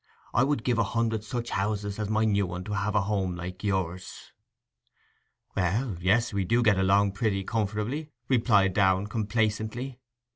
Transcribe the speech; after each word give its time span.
I 0.33 0.43
would 0.43 0.63
give 0.63 0.79
a 0.79 0.83
hundred 0.83 1.23
such 1.23 1.51
houses 1.51 1.99
as 1.99 2.09
my 2.09 2.25
new 2.25 2.47
one 2.47 2.63
to 2.63 2.73
have 2.73 2.95
a 2.95 3.01
home 3.01 3.35
like 3.35 3.63
yours.' 3.63 4.31
'Well—yes, 5.55 6.33
we 6.33 6.43
get 6.43 6.79
along 6.79 7.11
pretty 7.11 7.43
comfortably,' 7.43 8.09
replied 8.27 8.73
Downe 8.73 9.05
complacently. 9.05 9.99